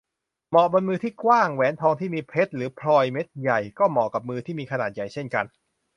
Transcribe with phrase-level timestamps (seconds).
[0.49, 5.45] เหมาะบนมือที่กว้าง แหวนทองที่มีเพชรหรือพลอยเม็ดใหญ่ ก็เหมาะกับมือที่มีขนาดใหญ่เช่นกัน